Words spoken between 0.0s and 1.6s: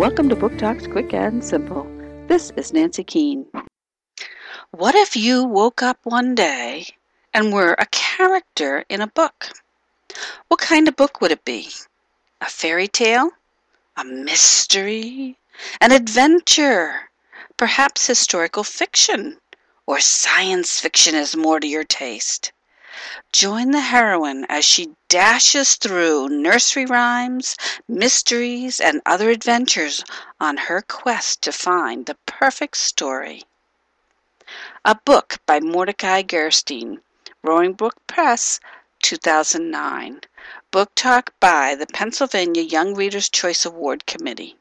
Welcome to Book Talks Quick and